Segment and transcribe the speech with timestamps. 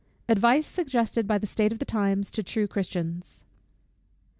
[0.27, 3.43] _Advice suggested by the state of the times to true Christians.